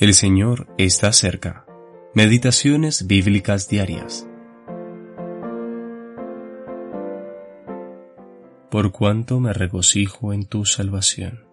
El 0.00 0.14
Señor 0.14 0.68
está 0.78 1.12
cerca. 1.12 1.66
Meditaciones 2.14 3.08
bíblicas 3.08 3.68
diarias. 3.68 4.28
Por 8.70 8.92
cuanto 8.92 9.40
me 9.40 9.52
regocijo 9.52 10.32
en 10.32 10.46
tu 10.46 10.64
salvación. 10.66 11.48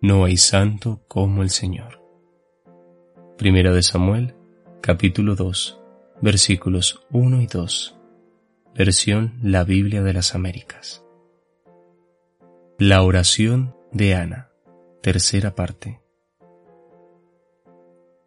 No 0.00 0.24
hay 0.24 0.38
santo 0.38 1.04
como 1.06 1.44
el 1.44 1.50
Señor. 1.50 2.02
Primera 3.38 3.72
de 3.72 3.84
Samuel, 3.84 4.34
capítulo 4.80 5.36
2, 5.36 5.80
versículos 6.20 7.06
1 7.12 7.42
y 7.42 7.46
2. 7.46 7.96
Versión 8.74 9.38
La 9.40 9.62
Biblia 9.62 10.02
de 10.02 10.14
las 10.14 10.34
Américas. 10.34 11.04
La 12.76 13.02
oración 13.02 13.76
de 13.92 14.16
Ana, 14.16 14.50
tercera 15.00 15.54
parte. 15.54 16.00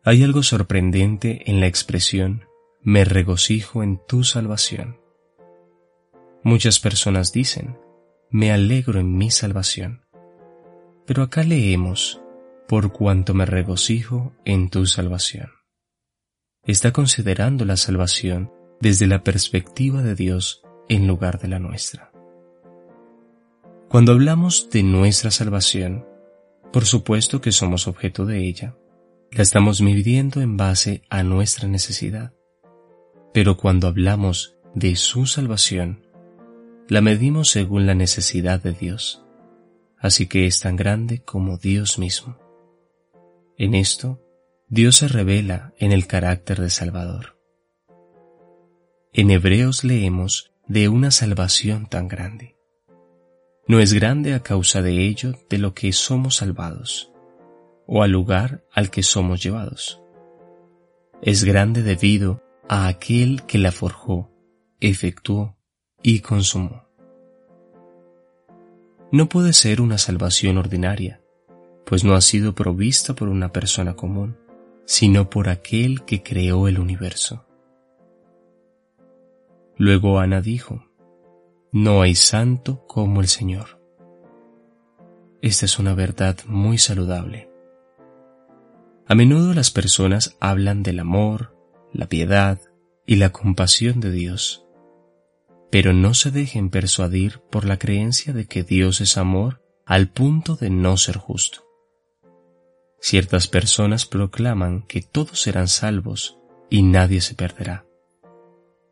Hay 0.09 0.23
algo 0.23 0.41
sorprendente 0.41 1.43
en 1.51 1.59
la 1.59 1.67
expresión 1.67 2.47
me 2.81 3.05
regocijo 3.05 3.83
en 3.83 4.01
tu 4.07 4.23
salvación. 4.23 4.99
Muchas 6.43 6.79
personas 6.79 7.31
dicen, 7.31 7.77
me 8.31 8.51
alegro 8.51 8.99
en 8.99 9.15
mi 9.15 9.29
salvación. 9.29 10.07
Pero 11.05 11.21
acá 11.21 11.43
leemos, 11.43 12.19
por 12.67 12.91
cuanto 12.91 13.35
me 13.35 13.45
regocijo 13.45 14.33
en 14.45 14.71
tu 14.71 14.87
salvación. 14.87 15.51
Está 16.65 16.91
considerando 16.91 17.63
la 17.63 17.77
salvación 17.77 18.51
desde 18.81 19.05
la 19.05 19.23
perspectiva 19.23 20.01
de 20.01 20.15
Dios 20.15 20.63
en 20.87 21.05
lugar 21.05 21.37
de 21.37 21.49
la 21.49 21.59
nuestra. 21.59 22.11
Cuando 23.89 24.13
hablamos 24.13 24.71
de 24.71 24.81
nuestra 24.81 25.29
salvación, 25.29 26.03
por 26.73 26.85
supuesto 26.85 27.41
que 27.41 27.51
somos 27.51 27.87
objeto 27.87 28.25
de 28.25 28.47
ella, 28.47 28.75
la 29.31 29.43
estamos 29.43 29.81
midiendo 29.81 30.41
en 30.41 30.57
base 30.57 31.03
a 31.09 31.23
nuestra 31.23 31.67
necesidad. 31.67 32.33
Pero 33.33 33.57
cuando 33.57 33.87
hablamos 33.87 34.57
de 34.73 34.95
su 34.95 35.25
salvación, 35.27 36.05
la 36.87 37.01
medimos 37.01 37.49
según 37.49 37.85
la 37.85 37.93
necesidad 37.93 38.61
de 38.61 38.73
Dios, 38.73 39.23
así 39.99 40.27
que 40.27 40.47
es 40.47 40.59
tan 40.59 40.75
grande 40.75 41.21
como 41.21 41.57
Dios 41.57 41.99
mismo. 41.99 42.39
En 43.57 43.75
esto, 43.75 44.19
Dios 44.67 44.97
se 44.97 45.07
revela 45.07 45.73
en 45.77 45.91
el 45.91 46.07
carácter 46.07 46.59
de 46.59 46.69
Salvador. 46.69 47.37
En 49.13 49.29
Hebreos 49.29 49.83
leemos 49.83 50.51
de 50.67 50.89
una 50.89 51.11
salvación 51.11 51.87
tan 51.87 52.07
grande. 52.07 52.55
No 53.67 53.79
es 53.79 53.93
grande 53.93 54.33
a 54.33 54.41
causa 54.41 54.81
de 54.81 55.05
ello 55.05 55.33
de 55.49 55.59
lo 55.59 55.75
que 55.75 55.91
somos 55.93 56.37
salvados, 56.37 57.11
o 57.91 58.03
al 58.03 58.11
lugar 58.11 58.63
al 58.71 58.91
que 58.91 59.01
somos 59.01 59.41
llevados. 59.41 59.99
Es 61.23 61.43
grande 61.43 61.81
debido 61.81 62.43
a 62.67 62.87
aquel 62.87 63.43
que 63.47 63.57
la 63.57 63.71
forjó, 63.71 64.29
efectuó 64.79 65.57
y 66.03 66.19
consumó. 66.19 66.83
No 69.11 69.27
puede 69.27 69.53
ser 69.53 69.81
una 69.81 69.97
salvación 69.97 70.59
ordinaria, 70.59 71.23
pues 71.83 72.03
no 72.03 72.13
ha 72.13 72.21
sido 72.21 72.53
provista 72.53 73.15
por 73.15 73.27
una 73.27 73.51
persona 73.51 73.95
común, 73.95 74.37
sino 74.85 75.31
por 75.31 75.49
aquel 75.49 76.05
que 76.05 76.21
creó 76.21 76.67
el 76.67 76.77
universo. 76.77 77.47
Luego 79.77 80.19
Ana 80.19 80.41
dijo, 80.41 80.85
No 81.71 82.03
hay 82.03 82.13
santo 82.13 82.85
como 82.85 83.19
el 83.19 83.27
Señor. 83.27 83.81
Esta 85.41 85.65
es 85.65 85.79
una 85.79 85.95
verdad 85.95 86.37
muy 86.45 86.77
saludable 86.77 87.48
a 89.09 89.15
menudo 89.15 89.55
las 89.55 89.71
personas 89.71 90.37
hablan 90.39 90.83
del 90.83 90.99
amor, 90.99 91.57
la 91.91 92.07
piedad 92.07 92.61
y 93.07 93.15
la 93.15 93.31
compasión 93.31 93.99
de 93.99 94.11
Dios, 94.11 94.67
pero 95.71 95.93
no 95.93 96.13
se 96.13 96.29
dejen 96.29 96.69
persuadir 96.69 97.39
por 97.49 97.65
la 97.65 97.79
creencia 97.79 98.33
de 98.33 98.45
que 98.45 98.63
Dios 98.63 99.01
es 99.01 99.17
amor 99.17 99.63
al 99.87 100.09
punto 100.09 100.55
de 100.55 100.69
no 100.69 100.95
ser 100.95 101.17
justo. 101.17 101.63
Ciertas 103.01 103.47
personas 103.47 104.05
proclaman 104.05 104.83
que 104.83 105.01
todos 105.01 105.41
serán 105.41 105.69
salvos 105.69 106.37
y 106.69 106.83
nadie 106.83 107.21
se 107.21 107.33
perderá. 107.33 107.87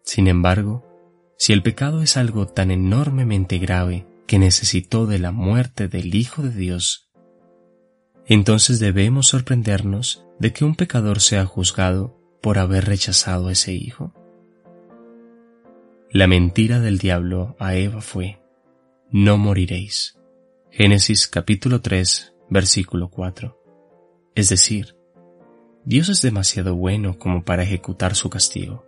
Sin 0.04 0.28
embargo, 0.28 0.84
si 1.38 1.54
el 1.54 1.62
pecado 1.62 2.02
es 2.02 2.18
algo 2.18 2.48
tan 2.48 2.72
enormemente 2.72 3.60
grave 3.60 4.08
que 4.26 4.40
necesitó 4.40 5.06
de 5.06 5.20
la 5.20 5.32
muerte 5.32 5.88
del 5.88 6.16
Hijo 6.16 6.42
de 6.42 6.50
Dios, 6.50 7.07
entonces 8.28 8.80
debemos 8.80 9.28
sorprendernos 9.28 10.26
de 10.40 10.52
que 10.52 10.66
un 10.66 10.76
pecador 10.76 11.22
sea 11.22 11.46
juzgado 11.46 12.20
por 12.42 12.60
haber 12.60 12.86
rechazado 12.86 13.48
a 13.48 13.54
ese 13.54 13.74
hijo. 13.74 14.14
La 16.12 16.28
mentira 16.28 16.80
del 16.80 16.98
diablo 16.98 17.56
a 17.60 17.76
Eva 17.76 18.02
fue, 18.02 18.42
no 19.10 19.38
moriréis. 19.38 20.18
Génesis 20.70 21.28
capítulo 21.28 21.82
3, 21.82 22.34
versículo 22.50 23.10
4. 23.10 23.58
Es 24.36 24.50
decir, 24.50 24.96
Dios 25.86 26.10
es 26.10 26.22
demasiado 26.22 26.76
bueno 26.76 27.18
como 27.18 27.46
para 27.46 27.64
ejecutar 27.64 28.16
su 28.16 28.30
castigo. 28.30 28.86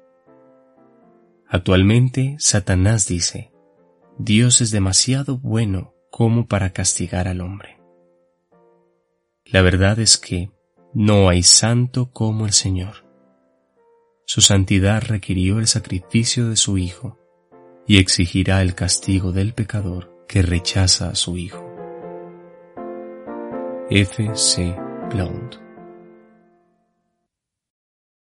Actualmente, 1.47 2.35
Satanás 2.39 3.07
dice, 3.07 3.51
Dios 4.17 4.59
es 4.59 4.71
demasiado 4.71 5.37
bueno 5.37 5.93
como 6.11 6.47
para 6.47 6.71
castigar 6.71 7.29
al 7.29 7.39
hombre. 7.39 7.78
La 9.51 9.61
verdad 9.61 9.99
es 9.99 10.17
que 10.17 10.51
no 10.93 11.29
hay 11.29 11.43
santo 11.43 12.11
como 12.11 12.45
el 12.45 12.53
Señor. 12.53 13.05
Su 14.25 14.41
santidad 14.41 15.01
requirió 15.01 15.57
el 15.57 15.67
sacrificio 15.67 16.49
de 16.49 16.55
su 16.55 16.77
Hijo 16.77 17.17
y 17.87 17.97
exigirá 17.97 18.61
el 18.61 18.75
castigo 18.75 19.31
del 19.31 19.53
pecador 19.53 20.25
que 20.27 20.43
rechaza 20.43 21.09
a 21.09 21.15
su 21.15 21.37
Hijo. 21.37 21.65
F. 23.89 24.29
C. 24.35 24.75
Blount 25.09 25.68